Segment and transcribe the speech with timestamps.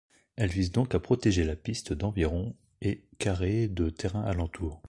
[0.35, 4.79] Elle vise donc à protéger la piste d'environ et carrés de terrains alentour.